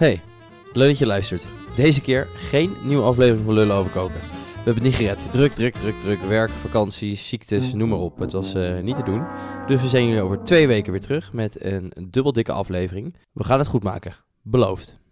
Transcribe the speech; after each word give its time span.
Hey, 0.00 0.20
leuk 0.72 0.88
dat 0.88 0.98
je 0.98 1.06
luistert. 1.06 1.48
Deze 1.76 2.00
keer 2.00 2.26
geen 2.36 2.76
nieuwe 2.84 3.02
aflevering 3.02 3.44
van 3.44 3.54
Lullen 3.54 3.76
over 3.76 3.92
koken. 3.92 4.20
We 4.20 4.56
hebben 4.56 4.74
het 4.74 4.82
niet 4.82 4.94
gered. 4.94 5.32
Druk, 5.32 5.52
druk, 5.52 5.74
druk, 5.74 5.94
druk. 6.00 6.20
Werk, 6.20 6.50
vakanties, 6.50 7.28
ziektes, 7.28 7.72
noem 7.72 7.88
maar 7.88 7.98
op. 7.98 8.18
Het 8.18 8.32
was 8.32 8.54
eh, 8.54 8.80
niet 8.80 8.96
te 8.96 9.02
doen. 9.02 9.26
Dus 9.66 9.82
we 9.82 9.88
zijn 9.88 10.06
jullie 10.06 10.22
over 10.22 10.42
twee 10.42 10.66
weken 10.66 10.92
weer 10.92 11.00
terug 11.00 11.32
met 11.32 11.64
een 11.64 11.92
dubbel 12.10 12.32
dikke 12.32 12.52
aflevering. 12.52 13.14
We 13.32 13.44
gaan 13.44 13.58
het 13.58 13.68
goed 13.68 13.82
maken. 13.82 14.14
Beloofd. 14.42 15.00